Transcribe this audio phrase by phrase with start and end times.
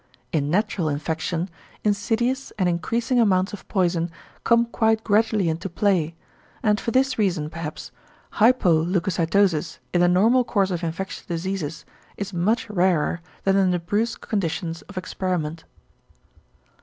[0.31, 1.47] In natural infection,
[1.83, 4.09] insidious and increasing amounts of poison
[4.43, 6.15] come quite gradually into play,
[6.63, 7.91] and for this reason, perhaps,
[8.39, 11.85] hypoleucocytosis in the normal course of infectious diseases
[12.17, 15.65] is much rarer than in the brusque conditions of experiment.